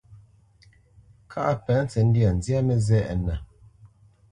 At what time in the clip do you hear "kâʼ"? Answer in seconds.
1.31-1.47